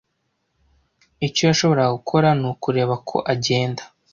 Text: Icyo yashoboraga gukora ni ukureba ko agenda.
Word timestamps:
Icyo 1.27 1.41
yashoboraga 1.49 1.95
gukora 1.97 2.27
ni 2.39 2.45
ukureba 2.51 2.95
ko 3.07 3.17
agenda. 3.33 3.81